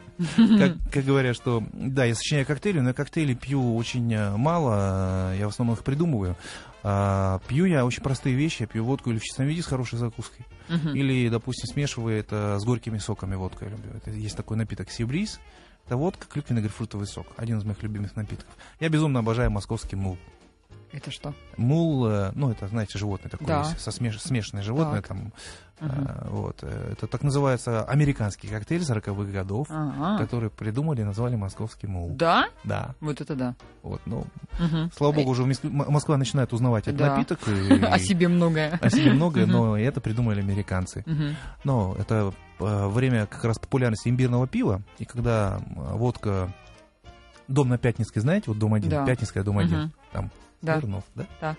[0.57, 5.33] как, как говорят, что да, я сочиняю коктейли, но я коктейли пью очень э, мало,
[5.33, 6.35] э, я в основном их придумываю.
[6.85, 9.97] А, пью я очень простые вещи, я пью водку или в чистом виде с хорошей
[9.97, 10.45] закуской,
[10.93, 13.91] или, допустим, смешиваю это с горькими соками водку я люблю.
[13.93, 15.39] Это есть такой напиток Сибриз,
[15.85, 18.53] это водка, клюквенный грейпфрутовый сок, один из моих любимых напитков.
[18.79, 20.17] Я безумно обожаю московский мул.
[20.93, 21.33] Это что?
[21.57, 23.59] Мул, э, ну, это, знаете, животное такое, Да.
[23.61, 25.07] есть, со смеш- смешанное животное, Так.
[25.07, 25.33] там,
[25.81, 26.03] Мгм.
[26.07, 30.19] э, вот, э, это так называется американский коктейль 40-х годов, Ага.
[30.19, 32.11] который придумали и назвали московский мул.
[32.15, 32.45] Да?
[32.63, 33.55] Да, Вот это да.
[33.81, 34.25] вот, ну,
[34.59, 34.91] Мгм.
[34.95, 37.15] слава богу, уже Москва начинает узнавать этот Да.
[37.17, 37.39] напиток.
[37.47, 37.51] и-
[37.83, 38.77] О себе многое.
[38.79, 41.03] о себе многое, но это придумали американцы.
[41.63, 46.53] Но это время как раз популярности имбирного пива, и когда водка
[47.49, 49.05] Дом на Пятницкой, знаете, вот дом один, Да.
[49.05, 50.31] Пятницкая, дом один, там,
[50.63, 50.79] Да.
[50.79, 51.27] Смирнов, да?
[51.41, 51.55] Да.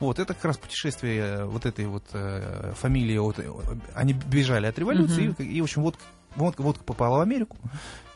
[0.00, 3.50] Вот, это как раз путешествие э, вот этой вот э, фамилии, вот, э,
[3.94, 5.36] они бежали от революции, Мгм.
[5.40, 6.02] и, и, в общем, водка,
[6.36, 7.56] водка, водка попала в Америку,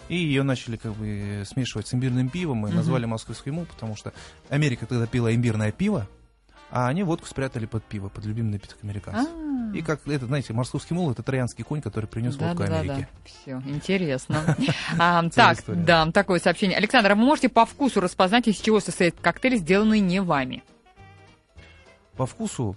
[0.08, 2.76] и ее начали как бы смешивать с имбирным пивом, и Мгм.
[2.76, 4.12] назвали московский мул, потому что
[4.48, 6.06] Америка тогда пила имбирное пиво,
[6.70, 9.28] а они водку спрятали под пиво, под любимый напиток американцев.
[9.32, 9.76] А.
[9.76, 13.08] И как это, знаете, московский мул это троянский конь, который принес водку Америке.
[13.24, 14.56] Все, интересно.
[15.34, 16.76] Так, да, такое сообщение.
[16.76, 20.62] Александр, а вы можете по вкусу распознать, из чего состоит коктейль, сделанный не вами?
[22.16, 22.76] По вкусу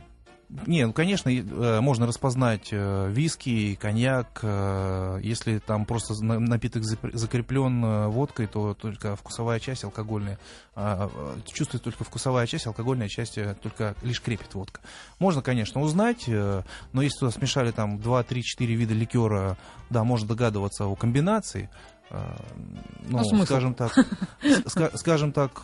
[0.67, 4.39] Не, ну, конечно, э, можно распознать э, виски, коньяк.
[4.43, 10.37] э, если там просто на- напиток закреплен водкой, то только вкусовая часть алкогольная.
[10.75, 14.81] а, а, чувствует только вкусовая часть, алкогольная часть только лишь крепит водка.
[15.19, 19.57] Можно, конечно, узнать, но если туда смешали там 2, 3, 4 вида ликера,
[19.89, 21.69] да, можно догадываться о комбинации.
[22.09, 23.45] Ну, А смысл?
[23.45, 23.93] скажем так,
[24.95, 25.61] скажем так,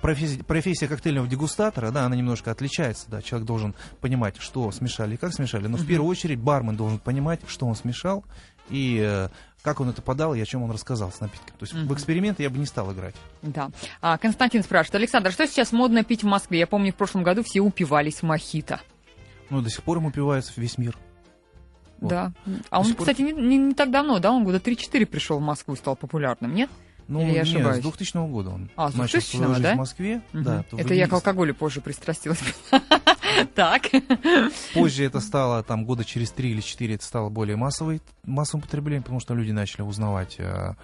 [0.00, 5.16] профессия, профессия коктейльного дегустатора, да, она немножко отличается, да, человек должен понимать, что смешали и
[5.16, 8.24] как смешали, но в первую очередь бармен должен понимать, что он смешал
[8.70, 9.28] и э,
[9.62, 11.56] как он это подал и о чем он рассказал с напитком.
[11.58, 13.14] То есть в эксперименты я бы не стал играть.
[13.42, 13.70] Да.
[14.00, 16.58] А, Константин спрашивает, Александр, что сейчас модно пить в Москве?
[16.58, 18.80] Я помню, в прошлом году все упивались мохито.
[19.50, 20.96] Ну, до сих пор им упивается весь мир.
[22.00, 22.10] Вот.
[22.10, 22.32] Да.
[22.70, 24.30] А он, кстати, не, не- не так давно, да?
[24.30, 26.70] Он года 3-4 пришел в Москву и стал популярным, нет?
[27.08, 27.78] Ну, Или я нет, ошибаюсь?
[27.78, 29.74] с 2000 года он А, с начал 2000-го, свою жизнь да?
[29.74, 30.22] в Москве.
[30.32, 30.44] Мгм.
[30.44, 32.38] Да, то это я к алкоголю позже пристрастилась.
[33.54, 33.90] Так.
[34.74, 39.02] Позже это стало, там, года через три или четыре это стало более массовой, массовым потреблением,
[39.02, 40.74] потому что люди начали узнавать э,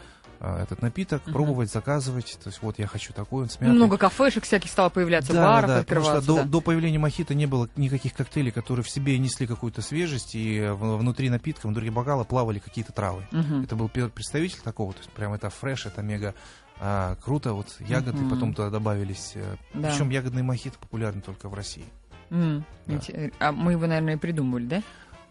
[0.62, 2.38] этот напиток, пробовать, заказывать.
[2.42, 3.74] То есть вот я хочу такой, он с мятой.
[3.76, 6.26] Много кафешек всяких стало появляться, Да, баров да, потому что открываться.
[6.26, 6.48] до, да.
[6.48, 11.30] до появления мохито не было никаких коктейлей, которые в себе несли какую-то свежесть, и внутри
[11.30, 13.26] напитка, внутри бокала плавали какие-то травы.
[13.32, 13.62] Мгм.
[13.62, 16.34] Это был первый представитель такого, то есть прям это фреш, это мега
[16.80, 18.30] а, круто, вот ягоды Мгм.
[18.30, 19.32] потом туда добавились.
[19.36, 19.90] э, Да.
[19.90, 21.84] Причем ягодные мохито популярны только в России.
[22.30, 22.94] М, Да.
[22.94, 24.82] инте- А мы его, наверное, и придумали, да?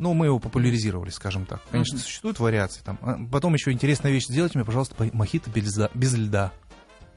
[0.04, 1.62] Ну, мы его популяризировали, скажем так.
[1.72, 2.04] Конечно, Мгм.
[2.04, 2.82] существуют вариации.
[2.84, 3.00] Там.
[3.02, 4.26] А Потом еще интересная вещь.
[4.28, 5.90] Сделайте мне, пожалуйста, по- мохито без льда.
[5.94, 6.52] Без льда.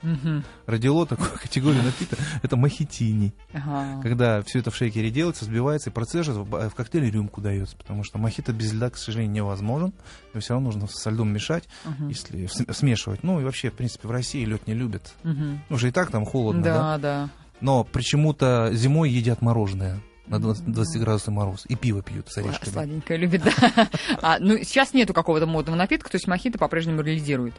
[0.03, 0.44] Мгм.
[0.66, 2.16] Родило такую категорию напитка.
[2.42, 3.33] Это мохитини.
[3.53, 4.01] Ага.
[4.03, 7.77] Когда все это в шейкере делается, взбивается и процежит, в в коктейле рюмку дается.
[7.77, 9.92] Потому что мохито без льда, к сожалению, невозможен.
[10.35, 12.09] И все равно нужно со льдом мешать, Мгм.
[12.09, 13.25] если см- смешивать.
[13.25, 15.12] Ну и вообще, в принципе, в России лед не любят.
[15.25, 16.75] Ну, уже и так там холодно, да?
[16.75, 17.31] Да, да.
[17.61, 21.65] Но почему-то зимой едят мороженое на 20-градусный мороз.
[21.69, 22.73] И пиво пьют с орешками.
[22.73, 23.89] Сладенькое любит, да.
[24.23, 27.55] А, ну, сейчас нету какого-то модного напитка, то есть мохито по-прежнему реализирует.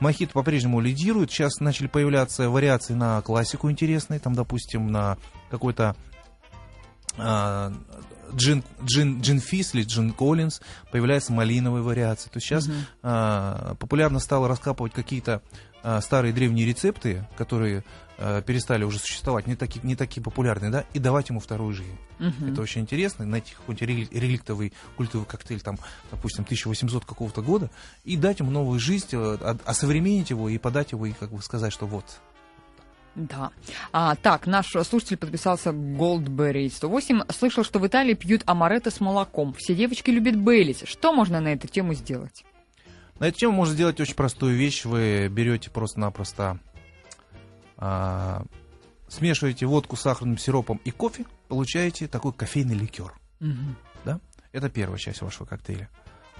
[0.00, 1.30] Мохито по-прежнему лидирует.
[1.30, 4.18] Сейчас начали появляться вариации на классику интересные.
[4.18, 5.18] Там, допустим, на
[5.50, 5.94] какой-то
[7.18, 7.72] а,
[8.34, 12.28] джин, джин, джин Фис или джин Коллинз появляются малиновые вариации.
[12.30, 12.76] То есть сейчас Мгм.
[13.02, 15.42] а, популярно стало раскапывать какие-то
[15.82, 17.84] а, старые древние рецепты, которые
[18.22, 21.96] а, перестали уже существовать, не такие, не такие популярные, да, и давать ему вторую жизнь.
[22.18, 22.52] Мгм.
[22.52, 25.78] Это очень интересно, найти какой-нибудь рели- реликтовый культовый коктейль, там,
[26.10, 27.70] допустим, 1800 какого-то года,
[28.04, 31.72] и дать ему новую жизнь, э, осовременить его и подать его, и как бы сказать,
[31.72, 32.04] что вот.
[33.14, 33.50] Да.
[33.92, 37.22] А, так, наш слушатель подписался Goldberry 108.
[37.30, 39.54] Слышал, что в Италии пьют амаретто с молоком.
[39.58, 40.82] Все девочки любят Бейлис.
[40.84, 42.44] Что можно на эту тему сделать?
[43.18, 44.84] На эту тему можно сделать очень простую вещь.
[44.84, 46.58] Вы берете просто-напросто,
[47.80, 48.44] а,
[49.08, 53.12] смешиваете водку с сахарным сиропом и кофе, получаете такой кофейный ликер.
[53.40, 53.76] Мгм.
[54.04, 54.20] Да?
[54.52, 55.88] Это первая часть вашего коктейля.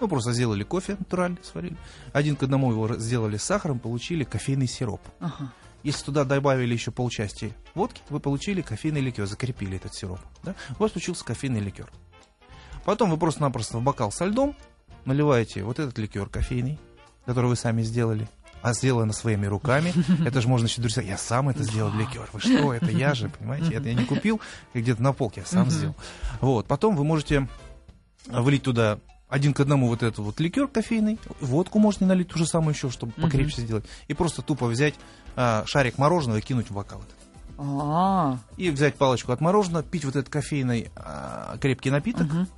[0.00, 1.76] Ну, просто сделали кофе натурально, сварили.
[2.12, 5.00] Один к одному его сделали с сахаром, получили кофейный сироп.
[5.18, 5.52] Ага.
[5.82, 10.20] Если туда добавили еще полчасти водки, вы получили кофейный ликер, закрепили этот сироп.
[10.42, 10.54] Да?
[10.78, 11.90] У вас получился кофейный ликер.
[12.84, 14.56] Потом вы просто-напросто в бокал со льдом
[15.04, 16.78] наливаете вот этот ликер кофейный,
[17.24, 18.28] который вы сами сделали,
[18.62, 19.92] а сделано своими руками.
[20.26, 21.02] Это же можно еще друзья.
[21.02, 22.28] Я сам это сделал ликер.
[22.32, 23.74] Вы что, это я же, понимаете?
[23.74, 24.40] Это я не купил
[24.74, 25.94] где-то на полке, я сам сделал.
[26.40, 26.66] Вот.
[26.66, 27.48] Потом вы можете
[28.26, 32.46] влить туда один к одному вот этот вот ликер кофейный, водку можно налить ту же
[32.46, 34.94] самую еще, чтобы покрепче сделать, и просто тупо взять
[35.36, 37.00] а, шарик мороженого и кинуть в бокал.
[37.00, 37.14] этот.
[37.56, 42.48] А, И взять палочку от мороженого, пить вот этот кофейный а, крепкий напиток мгм.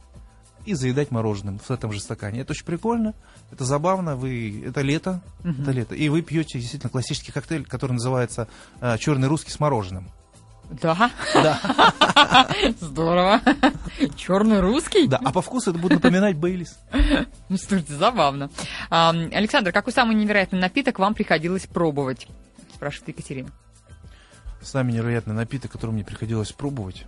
[0.64, 2.40] И заедать мороженым в этом же стакане.
[2.40, 3.14] Это очень прикольно,
[3.51, 5.62] это забавно, вы, это лето, Мгм.
[5.62, 8.48] это лето, и вы пьете действительно классический коктейль, который называется
[8.98, 10.11] черный русский с мороженым.
[10.81, 11.11] Да.
[12.81, 13.40] Здорово.
[14.16, 15.07] Черный русский?
[15.07, 16.79] Да, а по вкусу это будет напоминать Бейлис.
[17.48, 18.48] Ну, слушайте, забавно.
[18.88, 22.27] Александр, какой самый невероятный напиток вам приходилось пробовать?
[22.75, 23.51] Спрашивает Екатерина.
[24.62, 27.05] Самый невероятный напиток, который мне приходилось пробовать,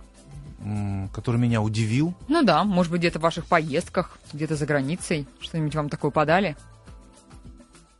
[1.13, 2.13] который меня удивил.
[2.27, 6.55] Ну да, может быть, где-то в ваших поездках, где-то за границей, что-нибудь вам такое подали?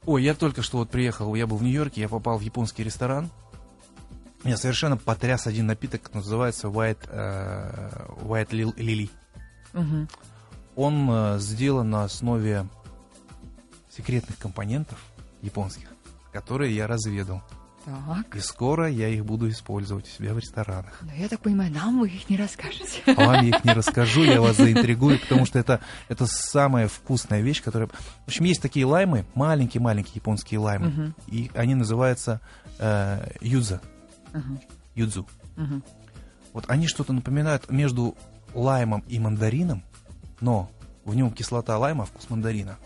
[0.06, 3.30] Ой, я только что вот приехал, я был в Нью-Йорке, я попал в японский ресторан.
[4.44, 9.10] Меня совершенно потряс один напиток, называется White, э, White Lil- Lily.
[9.74, 10.08] Мгм.
[10.76, 12.68] Он э, сделан на основе
[13.90, 15.00] секретных компонентов
[15.42, 15.88] японских,
[16.32, 17.42] которые я разведал.
[17.86, 18.36] Так.
[18.36, 20.98] И скоро я их буду использовать у себя в ресторанах.
[21.04, 23.04] Ну, я так понимаю, нам вы их не расскажете.
[23.06, 27.42] А вам я их не расскажу, я вас заинтригую, потому что это, это самая вкусная
[27.42, 27.88] вещь, которая...
[27.90, 31.16] В общем, есть такие лаймы, маленькие-маленькие японские лаймы, Мгм.
[31.28, 32.42] и они называются
[32.80, 33.82] э, юза,
[34.34, 34.60] Мгм.
[34.96, 35.28] юдзу.
[35.56, 35.84] Мгм.
[36.54, 38.18] Вот они что-то напоминают между
[38.56, 39.84] лаймом и мандарином,
[40.42, 40.72] но
[41.04, 42.78] в нем кислота лайма, а вкус мандарина.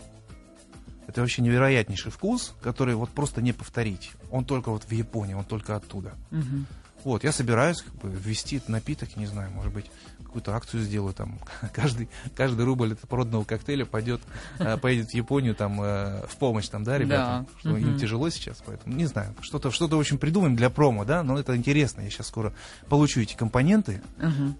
[1.10, 4.12] Это вообще невероятнейший вкус, который вот просто не повторить.
[4.30, 6.12] Он только вот в Японии, он только оттуда.
[6.30, 6.68] Мгм.
[7.04, 9.86] Вот, я собираюсь как бы, ввести этот напиток, не знаю, может быть,
[10.30, 11.40] какую-то акцию сделаю, там,
[11.72, 14.20] каждый, каждый рубль от проданного коктейля пойдет,
[14.60, 17.58] э, поедет в Японию, там, э, в помощь, там, да, ребятам, Да.
[17.58, 21.24] что им тяжело сейчас, поэтому, не знаю, что-то, что-то, в общем, придумаем для промо, да,
[21.24, 22.52] но это интересно, я сейчас скоро
[22.88, 24.02] получу эти компоненты,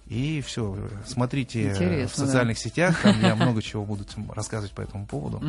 [0.08, 0.76] и все,
[1.06, 5.40] смотрите э, в Интересно, социальных сетях, там я много чего буду рассказывать по этому поводу.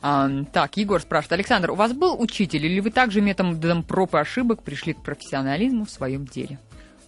[0.00, 4.18] А, так, Егор спрашивает, Александр, у вас был учитель или вы также методом проб и
[4.18, 6.58] ошибок пришли к профессионализму в своем деле?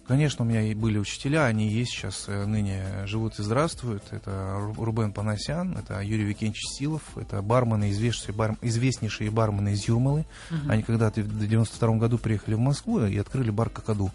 [0.07, 4.03] Конечно, у меня и были учителя, они есть сейчас, э, ныне живут и здравствуют.
[4.11, 9.85] Это Ру- Рубен Панасян, это Юрий Викентьевич Силов, это бармены, известнейшие, бар- известнейшие бармены из
[9.85, 10.25] Юрмалы.
[10.69, 14.09] Они когда-то в 92 году приехали в Москву и открыли бар «Какаду».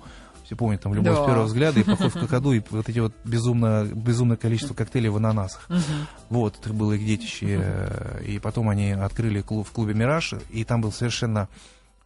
[0.46, 1.22] Все помнят, там «Любовь Да.
[1.24, 5.10] с первого взгляда» и «Поход в Какаду», и вот эти вот безумно, безумное количество коктейлей
[5.10, 5.66] в ананасах.
[5.68, 5.82] Мгм.
[6.30, 7.60] Вот, это было их детище.
[7.62, 11.50] э, И потом они открыли клуб в клубе «Мираж», и там был совершенно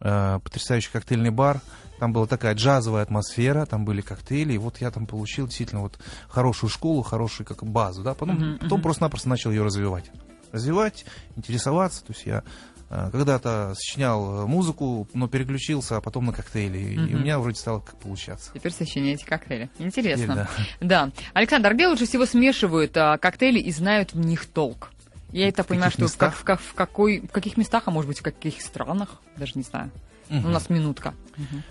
[0.01, 1.61] э, потрясающий коктейльный бар.
[1.99, 5.97] Там была такая джазовая атмосфера, там были коктейли, и вот я там получил действительно вот
[6.29, 8.83] хорошую школу, хорошую как базу, да, потом, Мгм, потом мгм.
[8.83, 10.11] просто-напросто начал ее развивать.
[10.51, 11.05] Развивать,
[11.35, 12.43] интересоваться, то есть я
[12.89, 17.15] э, когда-то сочинял э, музыку, но переключился, а потом на коктейли, и Мгм.
[17.15, 18.51] у меня вроде стало как получаться.
[18.53, 19.69] Теперь сочиняете коктейли.
[19.79, 20.47] Интересно.
[20.57, 21.11] Теперь, Да.
[21.33, 24.91] Александр, где лучше всего смешивают а, коктейли и знают в них толк?
[25.33, 26.35] Я это В понимаю, что местах?
[26.35, 29.63] в как- в какой, в каких местах, а может быть в каких странах, даже не
[29.63, 29.91] знаю.
[30.29, 30.45] Мгм.
[30.45, 31.13] У нас минутка.
[31.35, 31.63] Мгм.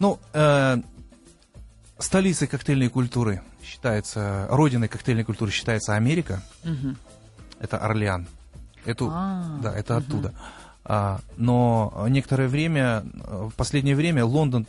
[0.00, 0.78] Ну, э,
[1.98, 6.96] столицей коктейльной культуры считается, родиной коктейльной культуры считается Америка, Мгм.
[7.60, 8.26] это Орлеан.
[8.86, 10.02] Эту, А, да, это мгм.
[10.02, 10.34] оттуда.
[10.84, 14.66] А, но некоторое время, э, в последнее время Лондон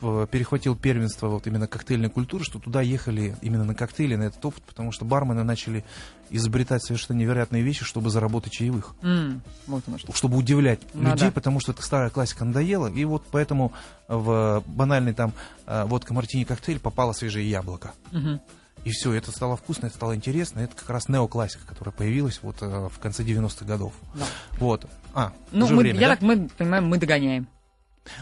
[0.00, 4.62] перехватил первенство вот именно коктейльной культуры, что туда ехали именно на коктейли, на этот опыт,
[4.64, 5.84] потому что бармены начали
[6.30, 10.12] изобретать совершенно невероятные вещи, чтобы заработать чаевых М, Вот оно что.
[10.14, 11.32] чтобы удивлять Ну людей, да.
[11.32, 13.72] потому что это старая классика надоела, и вот поэтому
[14.08, 15.32] в банальный там
[15.66, 17.92] э, водка мартини коктейль попало свежее яблоко.
[18.12, 18.40] Мгм.
[18.84, 20.60] И все, это стало вкусно, это стало интересно.
[20.60, 23.92] Это как раз неоклассика, которая появилась вот э, в конце 90-х годов.
[24.14, 24.24] Да.
[24.58, 24.86] Вот.
[25.12, 26.14] А, Ну, мы, время, я да?
[26.14, 27.46] так мы понимаем, мы догоняем.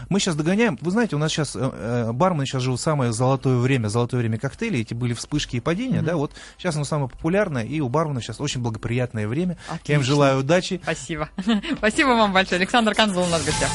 [0.09, 0.77] Мы сейчас догоняем.
[0.81, 4.37] Вы знаете, у нас сейчас э, э, бармены сейчас живут самое золотое время, золотое время
[4.37, 4.81] коктейлей.
[4.81, 6.05] Эти были вспышки и падения, Мгм.
[6.05, 9.57] да, вот сейчас оно самое популярное, и у барменов сейчас очень благоприятное время.
[9.67, 10.03] Я им Отлично.
[10.03, 10.79] желаю удачи.
[10.83, 11.29] Спасибо.
[11.77, 12.59] Спасибо вам большое.
[12.59, 13.69] Александр Канзел у нас в гостях.